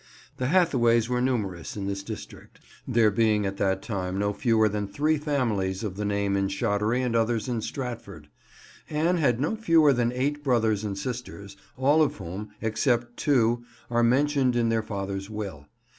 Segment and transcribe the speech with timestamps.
[0.37, 4.87] The Hathaways were numerous in this district, there being at that time no fewer than
[4.87, 8.27] three families of the name in Shottery and others in Stratford.
[8.89, 14.01] Anne had no fewer than eight brothers and sisters, all of whom, except two, are
[14.01, 15.67] mentioned in their father's will.